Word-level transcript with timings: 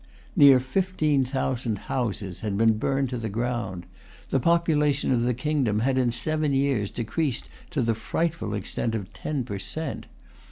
Near 0.35 0.59
fifteen 0.59 1.23
thousand 1.25 1.75
houses 1.85 2.39
had 2.39 2.57
been 2.57 2.79
burned 2.79 3.09
to 3.11 3.19
the 3.19 3.29
ground. 3.29 3.85
The 4.31 4.39
population 4.39 5.11
of 5.11 5.21
the 5.21 5.35
kingdom 5.35 5.81
had 5.81 5.99
in 5.99 6.11
seven 6.11 6.53
years 6.53 6.89
decreased 6.89 7.47
to 7.69 7.83
the 7.83 7.93
frightful 7.93 8.55
extent 8.55 8.95
of 8.95 9.13
ten 9.13 9.43
per 9.43 9.59
cent. 9.59 10.07